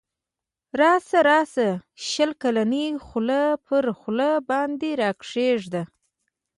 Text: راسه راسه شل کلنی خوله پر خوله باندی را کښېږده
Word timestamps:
راسه 0.79 1.19
راسه 1.29 1.69
شل 2.07 2.31
کلنی 2.41 2.85
خوله 3.05 3.41
پر 3.65 3.83
خوله 3.99 4.29
باندی 4.47 4.91
را 5.01 5.09
کښېږده 5.21 5.81